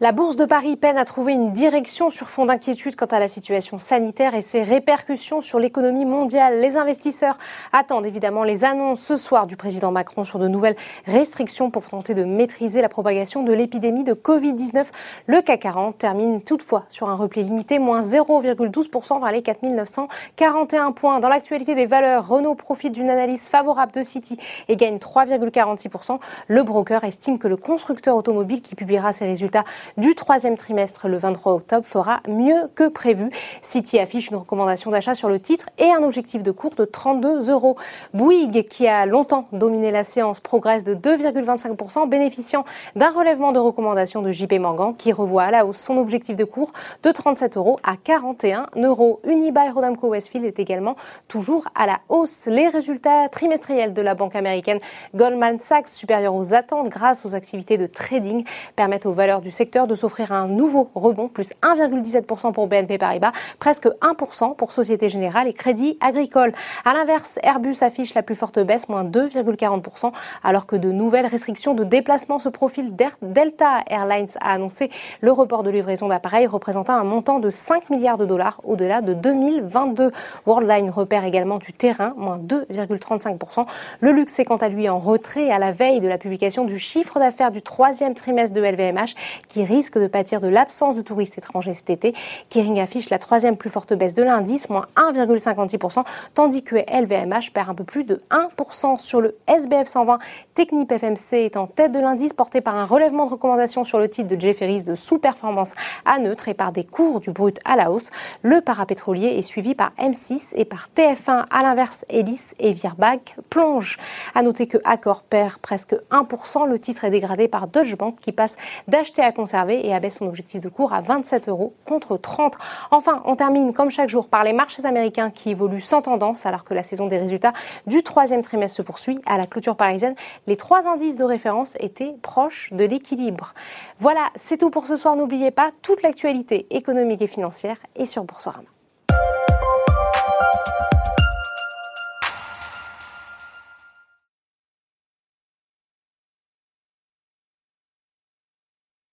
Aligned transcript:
La 0.00 0.10
Bourse 0.10 0.34
de 0.34 0.44
Paris 0.44 0.74
peine 0.74 0.98
à 0.98 1.04
trouver 1.04 1.34
une 1.34 1.52
direction 1.52 2.10
sur 2.10 2.26
fond 2.26 2.46
d'inquiétude 2.46 2.96
quant 2.96 3.06
à 3.06 3.20
la 3.20 3.28
situation 3.28 3.78
sanitaire 3.78 4.34
et 4.34 4.42
ses 4.42 4.64
répercussions 4.64 5.40
sur 5.40 5.60
l'économie 5.60 6.04
mondiale. 6.04 6.60
Les 6.60 6.76
investisseurs 6.76 7.38
attendent 7.72 8.04
évidemment 8.04 8.42
les 8.42 8.64
annonces 8.64 9.00
ce 9.00 9.14
soir 9.14 9.46
du 9.46 9.56
président 9.56 9.92
Macron 9.92 10.24
sur 10.24 10.40
de 10.40 10.48
nouvelles 10.48 10.74
restrictions 11.06 11.70
pour 11.70 11.84
tenter 11.84 12.14
de 12.14 12.24
maîtriser 12.24 12.82
la 12.82 12.88
propagation 12.88 13.44
de 13.44 13.52
l'épidémie 13.52 14.02
de 14.02 14.14
Covid-19. 14.14 14.86
Le 15.28 15.40
CAC 15.42 15.60
40 15.60 15.96
termine 15.96 16.42
toutefois 16.42 16.86
sur 16.88 17.08
un 17.08 17.14
repli 17.14 17.44
limité, 17.44 17.78
moins 17.78 18.00
0,12% 18.00 19.20
vers 19.20 19.30
les 19.30 19.42
4941 19.42 20.90
points. 20.90 21.20
Dans 21.20 21.28
l'actualité 21.28 21.76
des 21.76 21.86
valeurs, 21.86 22.26
Renault 22.26 22.56
profite 22.56 22.94
d'une 22.94 23.10
analyse 23.10 23.48
favorable 23.48 23.92
de 23.92 24.02
City 24.02 24.40
et 24.66 24.74
gagne 24.74 24.96
3,46%. 24.96 26.18
Le 26.48 26.64
broker 26.64 27.04
estime 27.04 27.38
que 27.38 27.46
le 27.46 27.56
constructeur 27.56 28.16
automobile 28.16 28.60
qui 28.60 28.74
publiera 28.74 29.12
ses 29.12 29.26
résultats 29.26 29.62
du 29.96 30.14
troisième 30.14 30.56
trimestre 30.56 31.08
le 31.08 31.16
23 31.16 31.52
octobre 31.52 31.86
fera 31.86 32.20
mieux 32.28 32.68
que 32.74 32.88
prévu. 32.88 33.30
City 33.62 33.98
affiche 33.98 34.28
une 34.30 34.36
recommandation 34.36 34.90
d'achat 34.90 35.14
sur 35.14 35.28
le 35.28 35.40
titre 35.40 35.68
et 35.78 35.90
un 35.90 36.02
objectif 36.02 36.42
de 36.42 36.50
cours 36.50 36.74
de 36.74 36.84
32 36.84 37.50
euros. 37.50 37.76
Bouygues, 38.12 38.66
qui 38.68 38.86
a 38.86 39.06
longtemps 39.06 39.46
dominé 39.52 39.90
la 39.90 40.04
séance, 40.04 40.40
progresse 40.40 40.84
de 40.84 40.94
2,25%, 40.94 42.08
bénéficiant 42.08 42.64
d'un 42.96 43.10
relèvement 43.10 43.52
de 43.52 43.58
recommandation 43.58 44.22
de 44.22 44.32
JP 44.32 44.54
Morgan, 44.60 44.94
qui 44.96 45.12
revoit 45.12 45.44
à 45.44 45.50
la 45.50 45.66
hausse 45.66 45.78
son 45.78 45.96
objectif 45.96 46.36
de 46.36 46.44
cours 46.44 46.72
de 47.02 47.10
37 47.10 47.56
euros 47.56 47.78
à 47.82 47.96
41 47.96 48.66
euros. 48.76 49.20
Unibail 49.24 49.70
Rodamco 49.70 50.08
Westfield 50.08 50.46
est 50.46 50.58
également 50.58 50.96
toujours 51.28 51.68
à 51.74 51.86
la 51.86 52.00
hausse. 52.08 52.46
Les 52.46 52.68
résultats 52.68 53.28
trimestriels 53.28 53.92
de 53.92 54.02
la 54.02 54.14
banque 54.14 54.36
américaine 54.36 54.80
Goldman 55.14 55.58
Sachs, 55.58 55.88
supérieurs 55.88 56.34
aux 56.34 56.54
attentes 56.54 56.88
grâce 56.88 57.26
aux 57.26 57.34
activités 57.34 57.76
de 57.76 57.86
trading, 57.86 58.44
permettent 58.76 59.06
aux 59.06 59.12
valeurs 59.12 59.40
du 59.40 59.50
secteur 59.50 59.73
de 59.74 59.94
s'offrir 59.94 60.32
un 60.32 60.46
nouveau 60.46 60.88
rebond, 60.94 61.28
plus 61.28 61.50
1,17% 61.62 62.52
pour 62.52 62.68
BNP 62.68 62.96
Paribas, 62.98 63.32
presque 63.58 63.86
1% 63.86 64.54
pour 64.54 64.72
Société 64.72 65.08
Générale 65.08 65.48
et 65.48 65.52
Crédit 65.52 65.98
Agricole. 66.00 66.52
À 66.84 66.94
l'inverse, 66.94 67.38
Airbus 67.42 67.76
affiche 67.80 68.14
la 68.14 68.22
plus 68.22 68.36
forte 68.36 68.60
baisse, 68.60 68.88
moins 68.88 69.04
2,40%, 69.04 70.12
alors 70.44 70.66
que 70.66 70.76
de 70.76 70.92
nouvelles 70.92 71.26
restrictions 71.26 71.74
de 71.74 71.82
déplacement 71.82 72.38
se 72.38 72.48
profilent. 72.48 72.94
Delta 73.22 73.80
Airlines 73.88 74.28
a 74.40 74.52
annoncé 74.52 74.90
le 75.20 75.32
report 75.32 75.62
de 75.62 75.70
livraison 75.70 76.08
d'appareils 76.08 76.46
représentant 76.46 76.94
un 76.94 77.04
montant 77.04 77.40
de 77.40 77.50
5 77.50 77.90
milliards 77.90 78.18
de 78.18 78.26
dollars 78.26 78.60
au-delà 78.64 79.00
de 79.00 79.12
2022. 79.12 80.10
Worldline 80.46 80.90
repère 80.90 81.24
également 81.24 81.58
du 81.58 81.72
terrain, 81.72 82.14
moins 82.16 82.38
2,35%. 82.38 83.66
Le 84.00 84.12
luxe 84.12 84.38
est 84.38 84.44
quant 84.44 84.56
à 84.56 84.68
lui 84.68 84.88
en 84.88 84.98
retrait 84.98 85.50
à 85.50 85.58
la 85.58 85.72
veille 85.72 86.00
de 86.00 86.08
la 86.08 86.18
publication 86.18 86.64
du 86.64 86.78
chiffre 86.78 87.18
d'affaires 87.18 87.50
du 87.50 87.62
troisième 87.62 88.14
trimestre 88.14 88.54
de 88.54 88.62
LVMH 88.62 89.14
qui 89.48 89.63
risque 89.64 89.98
de 89.98 90.06
pâtir 90.06 90.40
de 90.40 90.48
l'absence 90.48 90.96
de 90.96 91.02
touristes 91.02 91.38
étrangers 91.38 91.74
cet 91.74 91.90
été. 91.90 92.14
Kering 92.50 92.80
affiche 92.80 93.10
la 93.10 93.18
troisième 93.18 93.56
plus 93.56 93.70
forte 93.70 93.94
baisse 93.94 94.14
de 94.14 94.22
l'indice, 94.22 94.68
moins 94.68 94.86
1,56%, 94.96 96.04
tandis 96.34 96.62
que 96.62 96.76
LVMH 96.76 97.52
perd 97.52 97.70
un 97.70 97.74
peu 97.74 97.84
plus 97.84 98.04
de 98.04 98.22
1% 98.30 98.98
sur 99.00 99.20
le 99.20 99.36
SBF 99.46 99.86
120. 99.86 100.18
Technip 100.54 100.92
FMC 100.92 101.34
est 101.34 101.56
en 101.56 101.66
tête 101.66 101.92
de 101.92 101.98
l'indice, 101.98 102.32
porté 102.32 102.60
par 102.60 102.76
un 102.76 102.84
relèvement 102.84 103.26
de 103.26 103.30
recommandation 103.30 103.84
sur 103.84 103.98
le 103.98 104.08
titre 104.08 104.28
de 104.28 104.40
Jefferies 104.40 104.84
de 104.84 104.94
sous-performance 104.94 105.72
à 106.04 106.18
neutre 106.18 106.48
et 106.48 106.54
par 106.54 106.72
des 106.72 106.84
cours 106.84 107.20
du 107.20 107.30
brut 107.30 107.58
à 107.64 107.76
la 107.76 107.90
hausse. 107.90 108.10
Le 108.42 108.60
parapétrolier 108.60 109.28
est 109.28 109.42
suivi 109.42 109.74
par 109.74 109.92
M6 109.98 110.52
et 110.56 110.64
par 110.64 110.88
TF1. 110.96 111.46
À 111.50 111.62
l'inverse, 111.62 112.04
Elis 112.08 112.52
et 112.58 112.72
Virbac 112.72 113.36
plongent. 113.50 113.96
À 114.34 114.42
noter 114.42 114.66
que 114.66 114.78
Accor 114.84 115.22
perd 115.22 115.58
presque 115.58 115.94
1%. 116.10 116.68
Le 116.68 116.78
titre 116.78 117.04
est 117.04 117.10
dégradé 117.10 117.48
par 117.48 117.66
Deutsche 117.66 117.96
Bank 117.96 118.16
qui 118.20 118.32
passe 118.32 118.56
d'acheter 118.88 119.22
à 119.22 119.32
conserver 119.32 119.53
et 119.54 119.94
abaisse 119.94 120.18
son 120.18 120.26
objectif 120.26 120.60
de 120.60 120.68
cours 120.68 120.92
à 120.92 121.00
27 121.00 121.48
euros 121.48 121.74
contre 121.84 122.16
30. 122.16 122.54
Enfin, 122.90 123.22
on 123.24 123.36
termine 123.36 123.72
comme 123.72 123.90
chaque 123.90 124.08
jour 124.08 124.28
par 124.28 124.44
les 124.44 124.52
marchés 124.52 124.84
américains 124.84 125.30
qui 125.30 125.50
évoluent 125.50 125.80
sans 125.80 126.02
tendance 126.02 126.46
alors 126.46 126.64
que 126.64 126.74
la 126.74 126.82
saison 126.82 127.06
des 127.06 127.18
résultats 127.18 127.52
du 127.86 128.02
troisième 128.02 128.42
trimestre 128.42 128.76
se 128.76 128.82
poursuit. 128.82 129.18
À 129.26 129.38
la 129.38 129.46
clôture 129.46 129.76
parisienne, 129.76 130.14
les 130.46 130.56
trois 130.56 130.88
indices 130.88 131.16
de 131.16 131.24
référence 131.24 131.74
étaient 131.80 132.14
proches 132.22 132.72
de 132.72 132.84
l'équilibre. 132.84 133.54
Voilà, 134.00 134.30
c'est 134.36 134.58
tout 134.58 134.70
pour 134.70 134.86
ce 134.86 134.96
soir. 134.96 135.16
N'oubliez 135.16 135.50
pas 135.50 135.70
toute 135.82 136.02
l'actualité 136.02 136.66
économique 136.70 137.22
et 137.22 137.26
financière 137.26 137.76
est 137.96 138.06
sur 138.06 138.24
Boursorama. 138.24 138.73